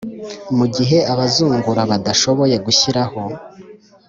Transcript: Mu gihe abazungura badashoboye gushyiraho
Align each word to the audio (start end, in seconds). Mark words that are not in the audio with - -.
Mu 0.57 0.65
gihe 0.75 0.97
abazungura 1.13 1.81
badashoboye 1.91 2.55
gushyiraho 2.65 3.21